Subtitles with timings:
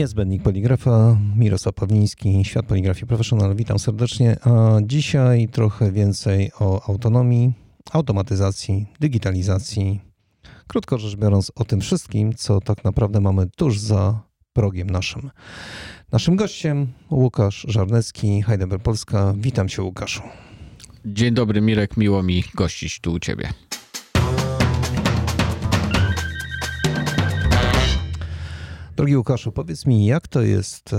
[0.00, 3.56] Niezbędnik Poligrafa, Mirosław Pawliński, Świat Poligrafii Professional.
[3.56, 4.36] Witam serdecznie.
[4.44, 7.52] A dzisiaj trochę więcej o autonomii,
[7.92, 10.00] automatyzacji, digitalizacji.
[10.66, 14.20] Krótko rzecz biorąc o tym wszystkim, co tak naprawdę mamy tuż za
[14.52, 15.30] progiem naszym.
[16.12, 19.34] Naszym gościem Łukasz Żarnecki, Heidelberg Polska.
[19.36, 20.22] Witam cię Łukaszu.
[21.04, 23.52] Dzień dobry Mirek, miło mi gościć tu u ciebie.
[29.00, 30.96] Drogi Łukaszu, powiedz mi, jak to jest e,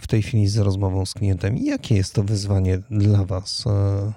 [0.00, 4.12] w tej chwili z rozmową z klientem jakie jest to wyzwanie dla Was e,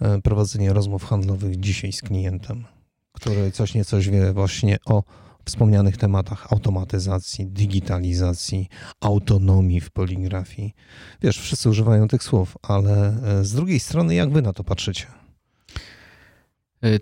[0.00, 2.64] e, prowadzenie rozmów handlowych dzisiaj z klientem,
[3.12, 5.02] który coś niecoś wie właśnie o
[5.44, 8.68] wspomnianych tematach automatyzacji, digitalizacji,
[9.00, 10.74] autonomii w poligrafii.
[11.22, 15.06] Wiesz, wszyscy używają tych słów, ale z drugiej strony, jak Wy na to patrzycie?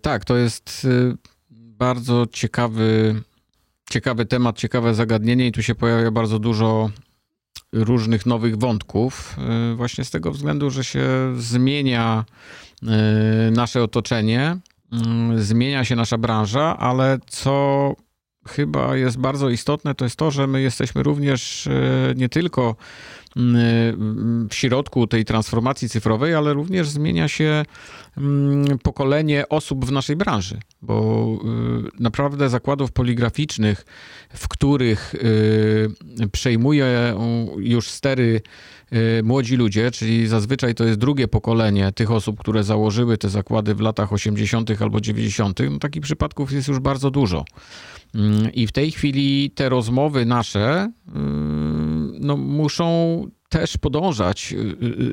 [0.03, 0.87] Tak, to jest
[1.51, 3.15] bardzo ciekawy
[3.91, 6.91] ciekawy temat, ciekawe zagadnienie i tu się pojawia bardzo dużo
[7.75, 9.37] różnych nowych wątków,
[9.73, 12.25] y, właśnie z tego względu, że się zmienia
[12.83, 12.87] y,
[13.51, 14.57] nasze otoczenie,
[15.37, 17.93] y, zmienia się nasza branża, ale co
[18.49, 21.69] chyba jest bardzo istotne, to jest to, że my jesteśmy również
[22.17, 22.77] nie tylko
[24.51, 27.65] w środku tej transformacji cyfrowej, ale również zmienia się
[28.17, 31.27] mm, pokolenie osób w naszej branży, bo
[31.97, 33.85] y, naprawdę zakładów poligraficznych,
[34.35, 37.15] w których y, przejmuje
[37.57, 38.41] już stery
[38.93, 43.75] y, młodzi ludzie, czyli zazwyczaj to jest drugie pokolenie tych osób, które założyły te zakłady
[43.75, 44.83] w latach 80.
[44.83, 47.45] albo 90., no takich przypadków jest już bardzo dużo.
[48.15, 50.93] Mm, I w tej chwili te rozmowy nasze
[52.25, 54.57] no, muszą też podążać y,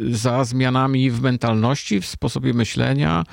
[0.09, 3.23] y, za zmianami w mentalności, w sposobie myślenia,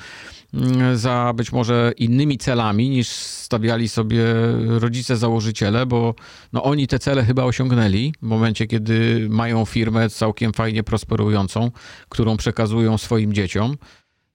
[0.53, 4.23] mm, za być może innymi celami niż stawiali sobie
[4.67, 6.15] rodzice założyciele, bo
[6.53, 11.71] no oni te cele chyba osiągnęli w momencie, kiedy mają firmę całkiem fajnie prosperującą,
[12.09, 13.77] którą przekazują swoim dzieciom.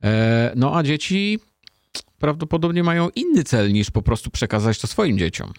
[0.04, 1.38] E, no a dzieci
[2.18, 5.52] prawdopodobnie mają inny cel niż po prostu przekazać to swoim dzieciom.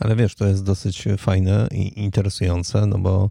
[0.00, 3.30] Ale wiesz, to jest dosyć fajne i interesujące, no bo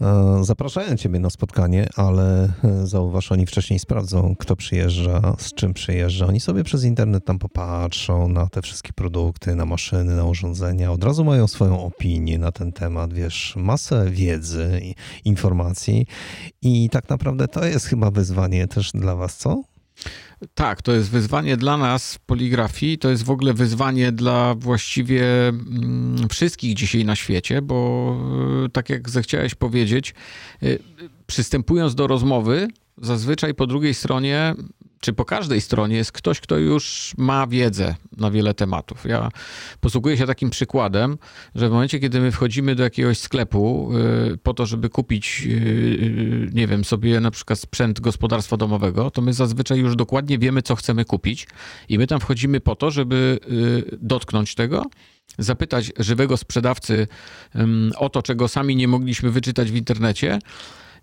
[0.00, 5.74] e, zapraszają ciebie na spotkanie, ale e, zauważ, oni wcześniej sprawdzą, kto przyjeżdża, z czym
[5.74, 6.26] przyjeżdża.
[6.26, 10.92] Oni sobie przez internet tam popatrzą na te wszystkie produkty, na maszyny, na urządzenia.
[10.92, 14.80] Od razu mają swoją opinię na ten temat, wiesz, masę wiedzy,
[15.24, 16.06] informacji
[16.62, 19.62] i tak naprawdę to jest chyba wyzwanie też dla was, co?
[20.54, 25.48] Tak, to jest wyzwanie dla nas w poligrafii, to jest w ogóle wyzwanie dla właściwie
[25.48, 28.16] mm, wszystkich dzisiaj na świecie, bo
[28.64, 30.14] e, tak jak zechciałeś powiedzieć,
[30.62, 30.66] e,
[31.26, 34.54] przystępując do rozmowy, zazwyczaj po drugiej stronie
[35.00, 39.04] czy po każdej stronie jest ktoś, kto już ma wiedzę na wiele tematów.
[39.04, 39.28] Ja
[39.80, 41.18] posługuję się takim przykładem,
[41.54, 43.90] że w momencie, kiedy my wchodzimy do jakiegoś sklepu
[44.32, 49.10] y, po to, żeby kupić, y, y, nie wiem, sobie na przykład sprzęt gospodarstwa domowego,
[49.10, 51.46] to my zazwyczaj już dokładnie wiemy, co chcemy kupić
[51.88, 53.38] i my tam wchodzimy po to, żeby
[54.00, 54.84] dotknąć tego,
[55.38, 57.06] zapytać żywego sprzedawcy
[57.96, 60.38] o to, czego sami nie mogliśmy wyczytać w internecie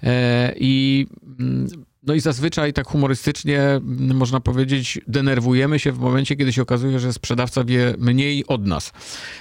[0.03, 1.07] e, i
[1.39, 1.67] mm,
[2.03, 3.81] no i zazwyczaj tak humorystycznie
[4.13, 8.91] można powiedzieć, denerwujemy się w momencie, kiedy się okazuje, że sprzedawca wie mniej od nas,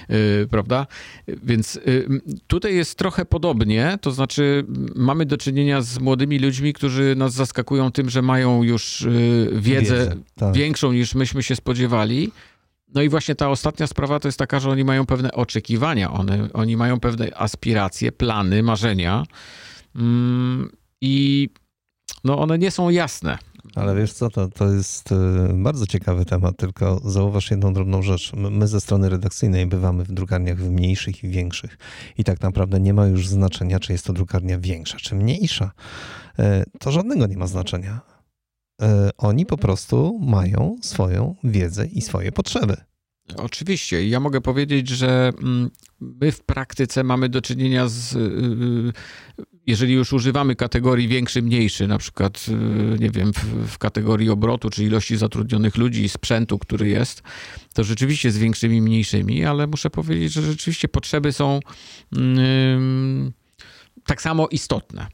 [0.09, 0.87] yy, prawda?
[1.27, 4.65] Więc yy, tutaj jest trochę podobnie, to znaczy
[4.95, 9.99] mamy do czynienia z młodymi ludźmi, którzy nas zaskakują tym, że mają już yy, wiedzę,
[9.99, 10.55] wiedzę tak.
[10.55, 12.31] większą niż myśmy się spodziewali.
[12.95, 16.49] No i właśnie ta ostatnia sprawa to jest taka, że oni mają pewne oczekiwania, one,
[16.53, 19.23] oni mają pewne aspiracje, plany, marzenia.
[19.95, 20.69] Mm,
[21.01, 21.49] I
[22.23, 23.37] no one nie są jasne.
[23.75, 25.15] Ale wiesz co, to, to jest y,
[25.53, 28.33] bardzo ciekawy temat, tylko zauważ jedną drobną rzecz.
[28.33, 31.77] My ze strony redakcyjnej bywamy w drukarniach mniejszych i większych
[32.17, 35.71] i tak naprawdę nie ma już znaczenia, czy jest to drukarnia większa, czy mniejsza.
[36.39, 38.01] E, to żadnego nie ma znaczenia.
[38.81, 42.75] E, oni po prostu mają swoją wiedzę i swoje potrzeby.
[43.37, 44.07] Oczywiście.
[44.07, 45.69] Ja mogę powiedzieć, że mm,
[45.99, 51.87] my w praktyce mamy do czynienia z, y, y, jeżeli już używamy kategorii większy, mniejszy,
[51.87, 52.45] na przykład,
[52.95, 57.23] y, nie wiem, w, w kategorii obrotu czy ilości zatrudnionych ludzi, sprzętu, który jest,
[57.73, 61.59] to rzeczywiście z większymi, mniejszymi, ale muszę powiedzieć, że rzeczywiście potrzeby są
[64.05, 65.07] tak samo istotne.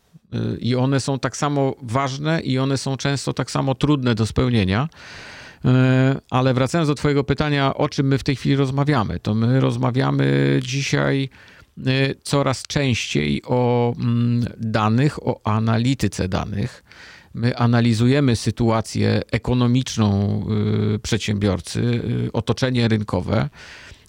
[0.60, 4.90] I one są tak samo ważne, i one są często tak samo trudne do spełnienia.
[5.66, 9.60] E, ale wracając do Twojego pytania, o czym my w tej chwili rozmawiamy, to my
[9.60, 11.30] rozmawiamy dzisiaj
[12.24, 16.84] coraz częściej o mm, danych, o analityce danych.
[17.34, 20.42] My analizujemy sytuację ekonomiczną
[20.96, 22.02] e, przedsiębiorcy,
[22.34, 23.50] otoczenie rynkowe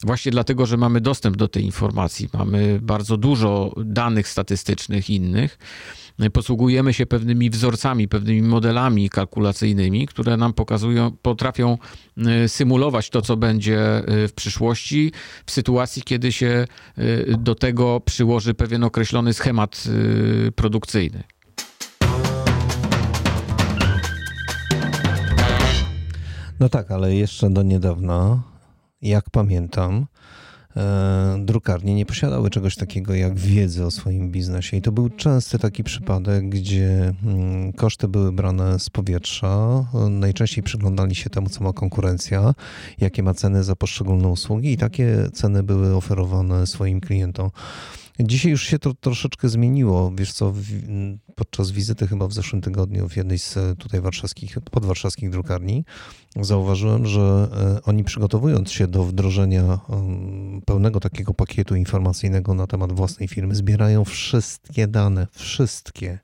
[0.05, 5.59] właśnie dlatego, że mamy dostęp do tej informacji, mamy bardzo dużo danych statystycznych innych,
[6.33, 11.79] posługujemy się pewnymi wzorcami, pewnymi modelami kalkulacyjnymi, które nam pokazują, potrafią
[12.45, 15.13] y, symulować to, co będzie y, w przyszłości,
[15.47, 16.67] w sytuacji, kiedy się
[16.99, 19.85] y, do tego przyłoży pewien określony schemat
[20.57, 21.23] produkcyjny.
[26.61, 28.43] No tak, ale jeszcze do niedawna,
[29.03, 30.07] jak pamiętam,
[30.77, 34.77] E, drukarnie nie posiadały czegoś takiego jak wiedzy o swoim biznesie.
[34.77, 39.85] I to był częsty taki przypadek, gdzie mm, koszty były brane z powietrza.
[40.11, 42.55] Najczęściej przyglądali się temu, co ma konkurencja,
[42.99, 47.51] jakie ma ceny za poszczególne usługi, i takie ceny były oferowane swoim klientom.
[48.19, 50.13] Dzisiaj już się to troszeczkę zmieniło.
[50.15, 50.55] Wiesz co,
[51.35, 55.85] podczas wizyty chyba w zeszłym tygodniu w jednej z tutaj warszawskich, podwarszawskich drukarni
[56.41, 59.81] zauważyłem, że e, oni przygotowując się do wdrożenia
[60.65, 66.19] pełnego takiego pakietu informacyjnego na temat własnej firmy, zbierają wszystkie dane, wszystkie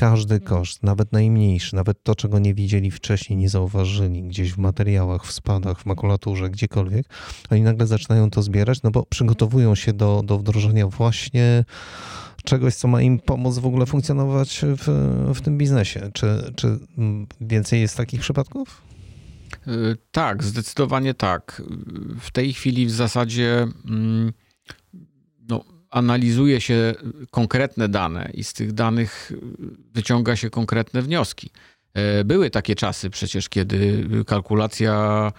[0.00, 5.26] każdy koszt, nawet najmniejszy, nawet to, czego nie widzieli wcześniej, nie zauważyli, gdzieś w materiałach,
[5.26, 7.06] w spadach, w makulaturze, gdziekolwiek,
[7.50, 11.64] oni nagle zaczynają to zbierać, no bo przygotowują się do, do wdrożenia właśnie
[12.44, 14.86] czegoś, co ma im pomóc w ogóle funkcjonować w,
[15.34, 16.10] w tym biznesie.
[16.12, 16.78] Czy, czy
[17.40, 18.82] więcej jest takich przypadków?
[19.68, 21.62] Y, tak, zdecydowanie tak.
[22.20, 24.32] W tej chwili w zasadzie mm,
[25.90, 26.94] analizuje się
[27.30, 29.32] konkretne dane i z tych danych
[29.94, 31.50] wyciąga się konkretne wnioski.
[31.94, 35.32] E, były takie czasy przecież, kiedy kalkulacja,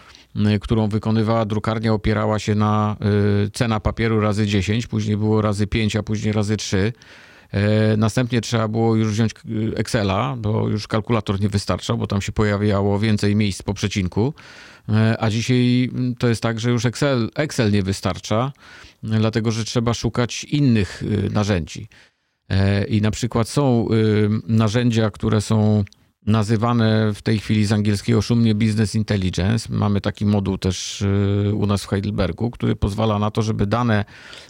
[0.62, 2.98] którą wykonywała drukarnia, opierała się na
[3.45, 6.94] e, cena papieru razy 10, później było razy 5, a później razy 3.
[7.51, 9.31] E, następnie trzeba było już wziąć
[9.75, 14.33] Excela, bo już kalkulator nie wystarczał, bo tam się pojawiało więcej miejsc po przecinku.
[15.19, 15.89] A dzisiaj
[16.19, 18.51] to jest tak, że już Excel, Excel nie wystarcza,
[19.03, 21.88] dlatego że trzeba szukać innych narzędzi.
[22.88, 23.88] I na przykład są
[24.47, 25.83] narzędzia, które są
[26.25, 29.73] nazywane w tej chwili z angielskiego szumnie Business Intelligence.
[29.73, 34.06] Mamy taki moduł też y, u nas w Heidelbergu, który pozwala na to, żeby dane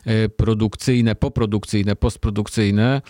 [0.08, 3.02] y, produkcyjne, poprodukcyjne, postprodukcyjne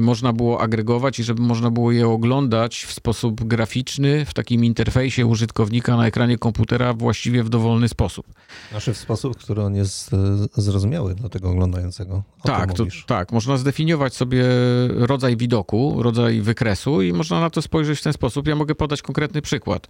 [0.00, 5.26] można było agregować i żeby można było je oglądać w sposób graficzny, w takim interfejsie
[5.26, 8.26] użytkownika na ekranie komputera właściwie w dowolny sposób.
[8.70, 10.16] Znaczy w sposób, który on jest e,
[10.62, 12.22] zrozumiały dla tego oglądającego.
[12.42, 14.44] O tak, to, tak, można zdefiniować sobie
[14.88, 18.48] rodzaj widoku, rodzaj wykresu i można na to spojrzeć w ten sposób.
[18.48, 19.88] Ja mogę podać konkretny przykład.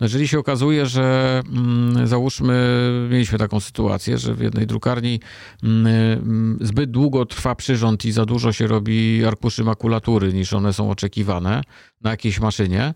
[0.00, 5.20] No, jeżeli się okazuje, że mm, załóżmy, mieliśmy taką sytuację, że w jednej drukarni
[5.62, 10.72] mm, mm zbyt długo trwa przyrząd i za dużo się robi arkuszy makulatury niż one
[10.72, 11.62] są oczekiwane
[12.00, 12.94] na jakiejś maszynie,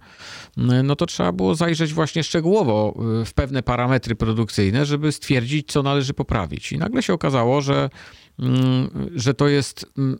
[0.84, 5.82] no to trzeba było zajrzeć właśnie szczegółowo y, w pewne parametry produkcyjne, żeby stwierdzić, co
[5.82, 6.72] należy poprawić.
[6.72, 7.90] I nagle się okazało, że,
[8.38, 10.18] mm, że to jest mm,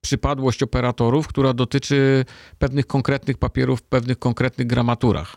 [0.00, 2.24] przypadłość operatorów, która dotyczy
[2.58, 5.36] pewnych konkretnych papierów w pewnych konkretnych gramaturach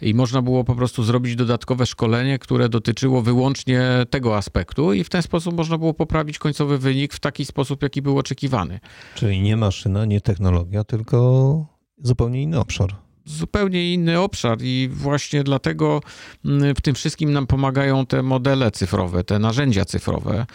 [0.00, 5.08] i można było po prostu zrobić dodatkowe szkolenie, które dotyczyło wyłącznie tego aspektu i w
[5.08, 8.80] ten sposób można było poprawić końcowy wynik w taki sposób, jaki był oczekiwany.
[9.14, 11.66] Czyli nie maszyna, nie technologia, tylko
[11.98, 16.00] zupełnie inny obszar zupełnie inny obszar i właśnie dlatego
[16.44, 20.46] mm, w tym wszystkim nam pomagają te modele cyfrowe, te narzędzia cyfrowe.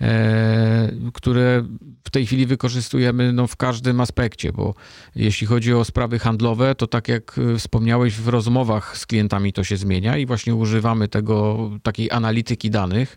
[0.00, 1.64] E, które
[2.04, 4.74] w tej chwili wykorzystujemy no, w każdym aspekcie, bo
[5.16, 9.76] jeśli chodzi o sprawy handlowe, to tak jak wspomniałeś, w rozmowach z klientami to się
[9.76, 13.16] zmienia i właśnie używamy tego, takiej analityki danych,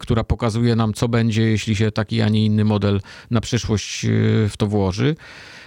[0.00, 3.00] która pokazuje nam, co będzie, jeśli się taki, a nie inny model
[3.30, 4.08] na przyszłość e,
[4.48, 5.14] w to włoży.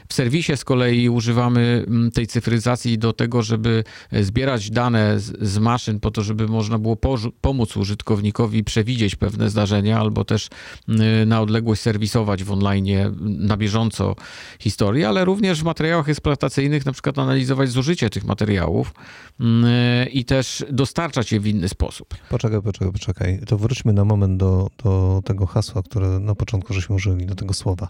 [0.09, 5.57] W serwisie z kolei używamy mm, tej cyfryzacji do tego, żeby e, zbierać dane z,
[5.57, 6.97] maszyn po to, żeby można było
[7.41, 10.47] pomóc użytkownikowi przewidzieć pewne zdarzenia albo też
[10.87, 14.15] mm, na odległość serwisować w online na bieżąco
[14.59, 18.93] historię, ale również w materiałach eksploatacyjnych na przykład analizować zużycie tych materiałów
[19.39, 22.15] mm, i też dostarczać je w inny sposób.
[22.29, 23.39] Poczekaj, poczekaj, poczekaj.
[23.47, 27.53] To wróćmy na moment do, do tego hasła, które na początku żeśmy użyli, do tego
[27.53, 27.87] słowa.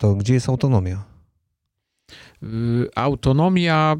[0.00, 1.04] To gdzie jest autonomia?
[2.42, 3.96] Y, autonomia,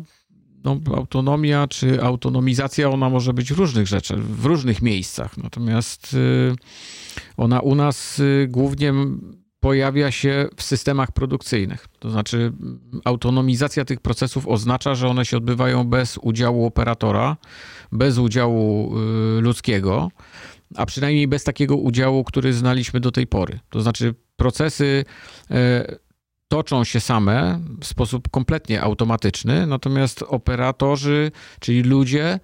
[0.64, 5.36] no, autonomia czy autonomizacja, ona może być w różnych rzeczach, w różnych miejscach.
[5.36, 6.54] Natomiast y,
[7.36, 8.94] ona u nas y, głównie
[9.60, 11.88] pojawia się w systemach produkcyjnych.
[11.98, 12.52] To znaczy,
[13.04, 17.36] autonomizacja tych procesów oznacza, że one się odbywają bez udziału operatora,
[17.92, 18.94] bez udziału
[19.40, 20.10] ludzkiego,
[20.76, 23.58] a przynajmniej bez takiego udziału, który znaliśmy do tej pory.
[23.70, 25.04] To znaczy, procesy
[25.50, 25.96] e,
[26.48, 32.40] toczą się same w sposób kompletnie automatyczny, natomiast operatorzy, czyli ludzie,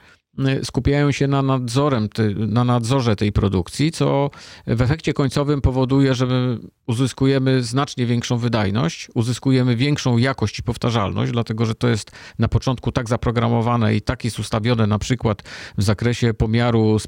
[0.63, 4.31] skupiają się na, nadzorem, na nadzorze tej produkcji, co
[4.67, 11.33] w efekcie końcowym powoduje, że my uzyskujemy znacznie większą wydajność, uzyskujemy większą jakość i powtarzalność,
[11.33, 15.43] dlatego że to jest na początku tak zaprogramowane i tak jest ustawione na przykład
[15.79, 16.99] w zakresie pomiaru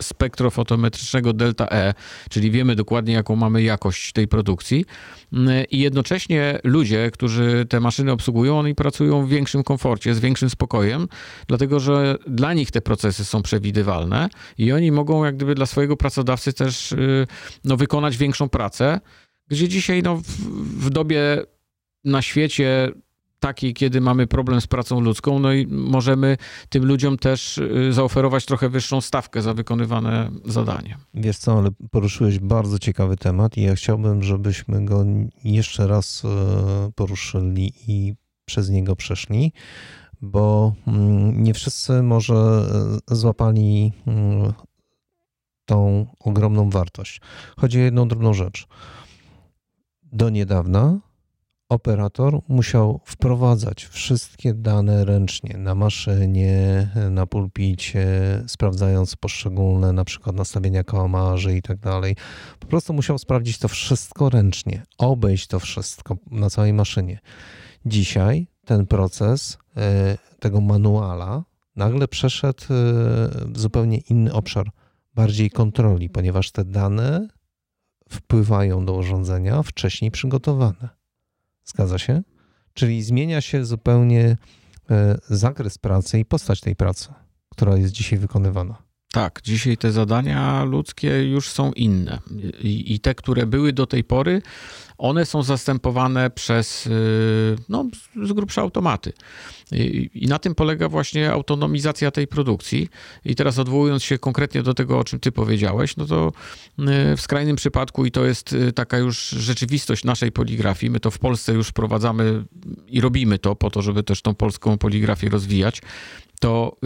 [0.00, 1.94] spektrofotometrycznego delta E,
[2.30, 4.84] czyli wiemy dokładnie jaką mamy jakość tej produkcji.
[5.70, 11.08] I jednocześnie ludzie, którzy te maszyny obsługują, oni pracują w większym komforcie, z większym spokojem,
[11.58, 15.96] dlatego że dla nich te procesy są przewidywalne i oni mogą jak gdyby dla swojego
[15.96, 17.26] pracodawcy też y,
[17.64, 19.00] no, wykonać większą pracę,
[19.48, 20.26] gdzie dzisiaj no, w,
[20.86, 21.42] w dobie
[22.04, 22.92] na świecie
[23.40, 26.36] takiej, kiedy mamy problem z pracą ludzką, no i możemy
[26.68, 30.96] tym ludziom też y, zaoferować trochę wyższą stawkę za wykonywane zadanie.
[31.14, 35.04] Wiesz co, ale poruszyłeś bardzo ciekawy temat i ja chciałbym, żebyśmy go
[35.44, 39.52] jeszcze raz e, poruszyli i przez niego przeszli,
[40.20, 42.34] bo mm, nie wszyscy może
[43.10, 44.52] e, złapali mm,
[45.64, 47.20] tą ogromną wartość.
[47.56, 48.66] Chodzi o jedną drobną rzecz.
[50.02, 50.98] Do niedawna
[51.68, 58.06] operator musiał wprowadzać wszystkie dane ręcznie na maszynie, na pulpicie,
[58.46, 62.16] sprawdzając poszczególne na przykład nastawienia kałamarzy i tak dalej.
[62.58, 67.18] Po prostu musiał sprawdzić to wszystko ręcznie, obejść to wszystko na całej maszynie.
[67.86, 71.44] Dzisiaj ten proces e, tego manuala
[71.76, 72.66] nagle przeszedł e,
[73.46, 74.70] w zupełnie inny obszar,
[75.14, 77.28] bardziej kontroli, ponieważ te dane
[78.08, 80.88] wpływają do urządzenia wcześniej przygotowane.
[81.64, 82.22] Zgadza się?
[82.72, 84.36] Czyli zmienia się zupełnie
[84.90, 87.08] e, zakres pracy i postać tej pracy,
[87.48, 88.87] która jest dzisiaj wykonywana.
[89.18, 92.18] Tak, dzisiaj te zadania ludzkie już są inne.
[92.60, 94.42] I, I, te, które były do tej pory,
[94.98, 96.90] one są zastępowane przez y,
[97.68, 97.84] no,
[98.22, 99.12] z grubsza automaty.
[99.72, 102.88] I, I, na tym polega właśnie autonomizacja tej produkcji.
[103.24, 106.32] I teraz odwołując się konkretnie do tego, o czym ty powiedziałeś, no to
[106.78, 111.10] y, w skrajnym przypadku, i to jest y, taka już rzeczywistość naszej poligrafii, my to
[111.10, 112.44] w Polsce już wprowadzamy
[112.88, 115.82] i robimy to po to, żeby też tą polską poligrafię rozwijać,
[116.38, 116.76] to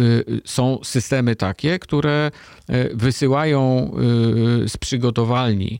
[0.44, 2.30] są systemy takie, które
[2.94, 3.92] wysyłają
[4.66, 5.78] z przygotowalni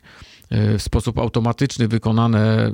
[0.51, 2.73] w sposób automatyczny wykonane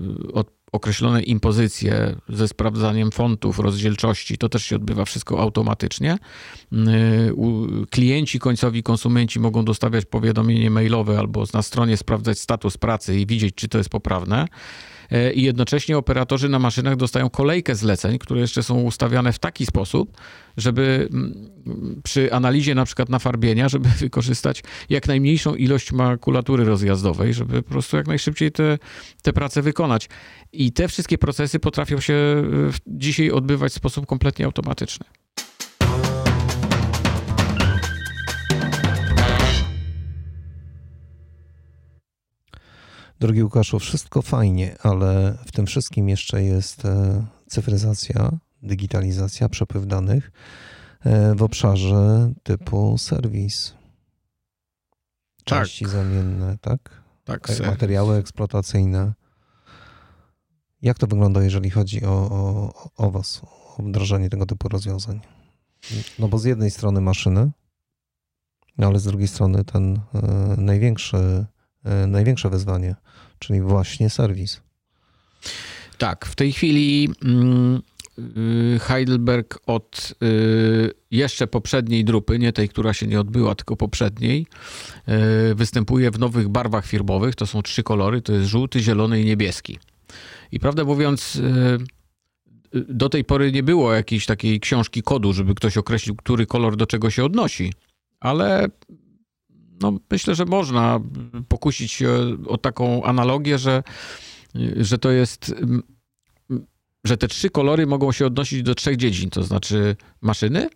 [0.72, 6.18] określone impozycje ze sprawdzaniem fontów, rozdzielczości, to też się odbywa wszystko automatycznie.
[7.90, 13.54] Klienci końcowi, konsumenci mogą dostawiać powiadomienie mailowe albo na stronie sprawdzać status pracy i widzieć,
[13.54, 14.48] czy to jest poprawne.
[15.10, 19.66] E, i jednocześnie operatorzy na maszynach dostają kolejkę zleceń, które jeszcze są ustawiane w taki
[19.66, 20.16] sposób,
[20.56, 27.62] żeby mm, przy analizie na przykład nafarbienia, żeby wykorzystać jak najmniejszą ilość makulatury rozjazdowej, żeby
[27.62, 28.78] po prostu jak najszybciej te,
[29.22, 30.08] te prace wykonać.
[30.52, 32.44] I te wszystkie procesy potrafią się e,
[32.86, 35.06] dzisiaj odbywać w sposób kompletnie automatyczny.
[43.20, 48.30] Drogi Łukaszu, wszystko fajnie, ale w tym wszystkim jeszcze jest e, cyfryzacja,
[48.62, 50.30] digitalizacja, przepływ danych
[51.00, 53.74] e, w obszarze typu serwis.
[55.44, 55.92] Części tak.
[55.92, 57.02] zamienne, tak?
[57.24, 57.50] Tak.
[57.50, 59.12] E, materiały eksploatacyjne.
[60.82, 63.42] Jak to wygląda, jeżeli chodzi o, o, o Was,
[63.78, 65.20] o wdrażanie tego typu rozwiązań?
[66.18, 67.50] No bo z jednej strony maszyny,
[68.78, 70.00] ale z drugiej strony ten y,
[70.56, 71.46] największy
[72.06, 72.94] największe wyzwanie,
[73.38, 74.60] czyli właśnie serwis.
[75.98, 77.82] Tak, w tej chwili mm,
[78.18, 84.46] y, Heidelberg od y, jeszcze poprzedniej drupy, nie tej, która się nie odbyła, tylko poprzedniej,
[85.50, 87.34] y, występuje w nowych barwach firmowych.
[87.34, 89.78] To są trzy kolory, to jest żółty, zielony i niebieski.
[90.52, 91.40] I prawdę mówiąc,
[92.72, 96.86] do tej pory nie było jakiejś takiej książki kodu, żeby ktoś określił, który kolor do
[96.86, 97.72] czego się odnosi.
[98.20, 98.68] Ale
[99.80, 101.00] no, myślę, że można
[101.48, 103.82] pokusić się o taką analogię, że,
[104.76, 105.54] że to jest,
[107.04, 110.68] że te trzy kolory mogą się odnosić do trzech dziedzin, to znaczy maszyny,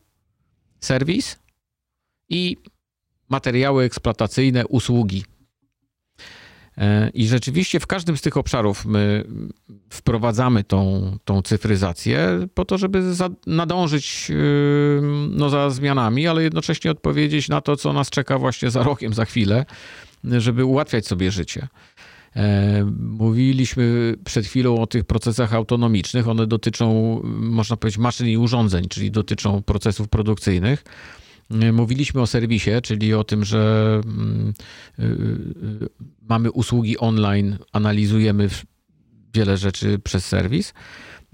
[0.80, 1.38] serwis
[2.28, 2.56] i
[3.28, 5.24] materiały eksploatacyjne, usługi.
[6.78, 9.24] E, I rzeczywiście w każdym z tych obszarów my
[9.90, 15.00] wprowadzamy tą, tą cyfryzację po to, żeby za, nadążyć yy,
[15.30, 19.24] no, za zmianami, ale jednocześnie odpowiedzieć na to, co nas czeka właśnie za rokiem, za
[19.24, 19.64] chwilę,
[20.24, 21.68] żeby ułatwiać sobie życie.
[22.36, 26.28] E, mówiliśmy przed chwilą o tych procesach autonomicznych.
[26.28, 30.84] One dotyczą, można powiedzieć, maszyn i urządzeń, czyli dotyczą procesów produkcyjnych.
[31.72, 34.54] Mówiliśmy o serwisie, czyli o tym, że mm,
[34.98, 35.88] y, y,
[36.28, 38.48] mamy usługi online, analizujemy
[39.34, 40.74] wiele rzeczy przez serwis.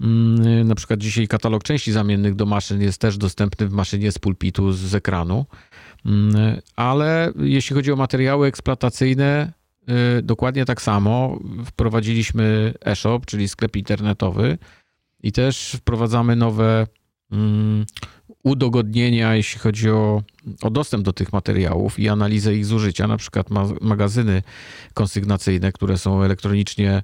[0.01, 4.19] Mm, na przykład dzisiaj katalog części zamiennych do maszyn jest też dostępny w maszynie z
[4.19, 5.45] pulpitu, z ekranu.
[6.05, 9.53] Mm, ale jeśli chodzi o materiały eksploatacyjne,
[10.19, 11.39] y, dokładnie tak samo.
[11.65, 14.57] Wprowadziliśmy e-shop, czyli sklep internetowy
[15.23, 16.87] i też wprowadzamy nowe
[18.43, 20.23] udogodnienia, jeśli chodzi o,
[20.61, 24.43] o dostęp do tych materiałów i analizę ich zużycia, na przykład ma, magazyny
[24.93, 27.03] konsygnacyjne, które są elektronicznie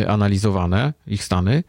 [0.00, 1.62] y, analizowane, ich stany.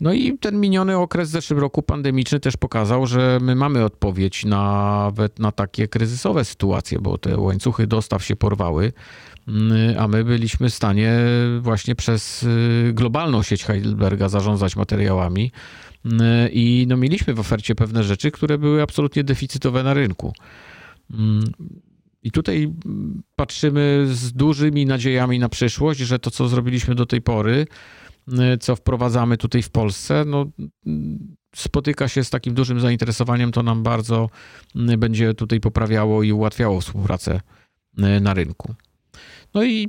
[0.00, 4.44] No i ten miniony okres w zeszłym roku pandemiczny też pokazał, że my mamy odpowiedź
[4.44, 8.92] nawet na takie kryzysowe sytuacje, bo te łańcuchy dostaw się porwały,
[9.48, 11.18] mm, a my byliśmy w stanie
[11.60, 15.52] właśnie przez y, globalną sieć Heidelberga zarządzać materiałami
[16.04, 20.32] mm, i no mieliśmy w ofercie pewne rzeczy, które były absolutnie deficytowe na rynku.
[21.10, 21.44] Mm,
[22.22, 22.72] I tutaj
[23.36, 27.66] patrzymy z dużymi nadziejami na przyszłość, że to, co zrobiliśmy do tej pory,
[28.60, 30.46] co wprowadzamy tutaj w Polsce, no,
[31.56, 34.30] spotyka się z takim dużym zainteresowaniem, to nam bardzo
[34.92, 37.40] y, będzie tutaj poprawiało i ułatwiało współpracę
[37.98, 38.74] y, na rynku.
[39.54, 39.88] No i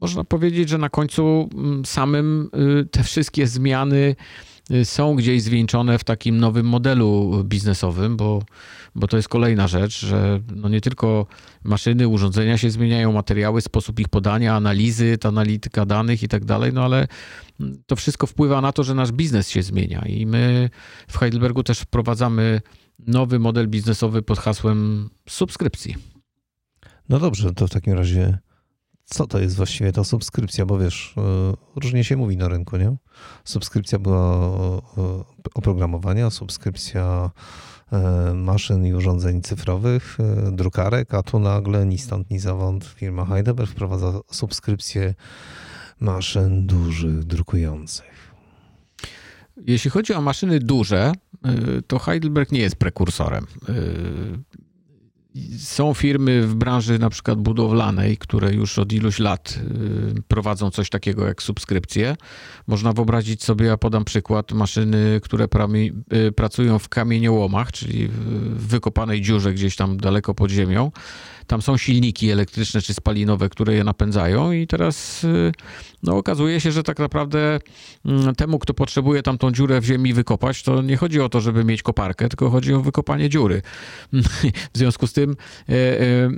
[0.00, 2.50] można powiedzieć, że na końcu mm, samym
[2.90, 4.53] te wszystkie zmiany Y,
[4.84, 8.42] są gdzieś zwieńczone w takim nowym modelu biznesowym, bo,
[8.94, 11.26] bo to jest kolejna rzecz, że no nie tylko
[11.64, 16.72] maszyny, urządzenia się zmieniają, materiały, sposób ich podania, analizy, ta analityka danych i tak dalej,
[16.72, 17.08] no ale
[17.86, 20.70] to wszystko wpływa na to, że nasz biznes się zmienia i my
[21.08, 22.60] w Heidelbergu też wprowadzamy
[22.98, 25.94] nowy model biznesowy pod hasłem subskrypcji.
[27.08, 28.38] No dobrze, to w takim razie
[29.04, 32.96] co to jest właściwie ta subskrypcja, bo wiesz, e, różnie się mówi na rynku, nie?
[33.44, 37.30] Subskrypcja była e, oprogramowania, subskrypcja
[37.92, 40.18] e, maszyn i urządzeń cyfrowych,
[40.52, 45.14] drukarek, a tu nagle ni stąd, ni zawąd firma Heidelberg wprowadza subskrypcję
[46.00, 48.34] maszyn dużych, drukujących.
[49.56, 51.12] Jeśli chodzi o maszyny duże,
[51.86, 53.46] to Heidelberg nie jest prekursorem.
[55.58, 59.58] Są firmy w branży na przykład budowlanej, które już od iluś lat
[60.18, 62.16] y, prowadzą coś takiego jak subskrypcje.
[62.66, 65.48] Można wyobrazić sobie, ja podam przykład, maszyny, które
[66.12, 70.90] y, pracują w kamieniołomach, czyli w wykopanej dziurze gdzieś tam daleko pod ziemią
[71.46, 75.52] tam są silniki elektryczne czy spalinowe, które je napędzają i teraz y,
[76.02, 77.58] no, okazuje się, że tak naprawdę
[78.04, 81.40] mm, temu, kto potrzebuje tam tą dziurę w ziemi wykopać, to nie chodzi o to,
[81.40, 83.62] żeby mieć koparkę, tylko chodzi o wykopanie dziury.
[84.74, 85.36] w związku z tym
[85.68, 86.30] e, e,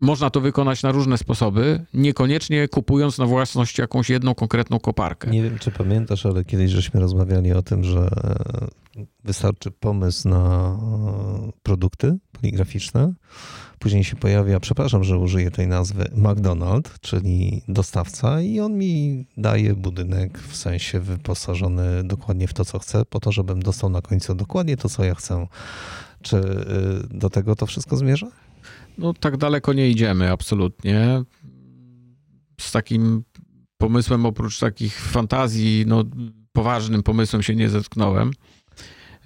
[0.00, 5.30] można to wykonać na różne sposoby, niekoniecznie kupując na własność jakąś jedną konkretną koparkę.
[5.30, 8.00] Nie wiem, czy pamiętasz, ale kiedyś żeśmy rozmawiali o tym, że
[8.96, 10.76] e, wystarczy pomysł na
[11.62, 13.12] produkty poligraficzne,
[13.80, 19.74] Później się pojawia, przepraszam, że użyję tej nazwy, McDonald, czyli dostawca, i on mi daje
[19.74, 24.34] budynek w sensie wyposażony dokładnie w to, co chcę, po to, żebym dostał na końcu
[24.34, 25.46] dokładnie to, co ja chcę.
[26.22, 28.26] Czy y, do tego to wszystko zmierza?
[28.98, 31.22] No, tak daleko nie idziemy, absolutnie.
[32.60, 33.24] Z takim
[33.78, 36.04] pomysłem, oprócz takich fantazji, no,
[36.52, 38.30] poważnym pomysłem się nie zetknąłem.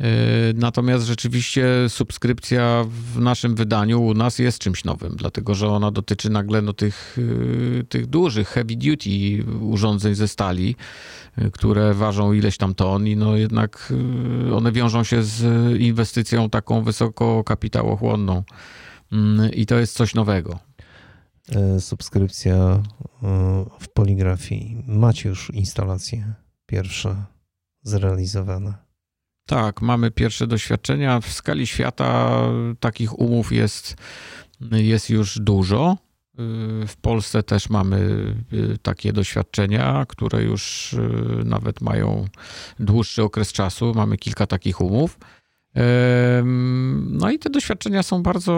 [0.01, 0.07] E,
[0.55, 6.31] natomiast rzeczywiście subskrypcja w naszym wydaniu u nas jest czymś nowym, dlatego że ona dotyczy
[6.31, 7.19] nagle no, tych,
[7.81, 9.11] e, tych dużych heavy duty
[9.61, 10.77] urządzeń ze stali,
[11.37, 13.93] e, które ważą ileś tam ton i no jednak
[14.55, 15.43] one wiążą się z
[15.81, 18.43] inwestycją taką wysoko kapitałochłonną.
[19.13, 20.59] Mm, I to jest coś nowego.
[21.81, 22.83] Subskrypcja
[23.81, 24.83] w poligrafii.
[24.87, 26.35] Macie już instalacje
[26.67, 27.25] pierwsze
[27.83, 28.85] zrealizowane.
[29.47, 31.21] Tak, mamy pierwsze doświadczenia.
[31.21, 32.41] W skali świata
[32.81, 33.97] takich umów jest,
[34.71, 35.97] jest już dużo.
[36.87, 37.97] W Polsce też mamy
[38.53, 40.99] y, takie doświadczenia, które już y,
[41.45, 42.25] nawet mają
[42.79, 43.93] dłuższy okres czasu.
[43.95, 45.19] Mamy kilka takich umów.
[47.11, 48.53] No i te doświadczenia są bardzo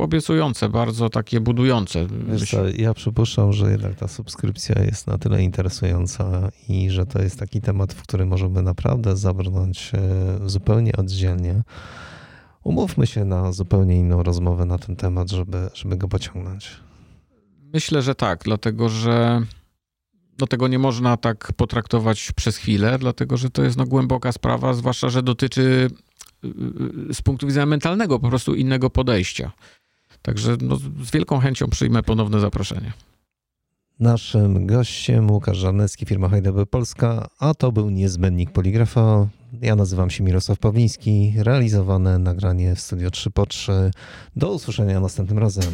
[0.00, 2.06] obiecujące, bardzo takie budujące.
[2.50, 7.38] Co, ja przypuszczam, że jednak ta subskrypcja jest na tyle interesująca i że to jest
[7.38, 11.62] taki temat, w który możemy naprawdę zabrnąć e, zupełnie oddzielnie.
[12.64, 16.70] Umówmy się na zupełnie inną rozmowę na ten temat, żeby, żeby go pociągnąć.
[17.74, 19.42] Myślę, że tak, dlatego że
[20.40, 24.74] no tego nie można tak potraktować przez chwilę, dlatego że to jest no głęboka sprawa,
[24.74, 25.90] zwłaszcza, że dotyczy
[27.12, 29.52] z punktu widzenia mentalnego po prostu innego podejścia.
[30.22, 32.92] Także no, z wielką chęcią przyjmę ponowne zaproszenie.
[34.00, 39.26] Naszym gościem Łukasz Żarnecki, firma Heidelberg Polska, a to był niezbędnik poligrafa.
[39.62, 41.34] Ja nazywam się Mirosław Pawliński.
[41.36, 43.90] Realizowane nagranie w studio 3 po 3.
[44.36, 45.72] Do usłyszenia następnym razem.